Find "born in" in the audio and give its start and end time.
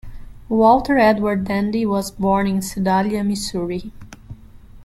2.09-2.63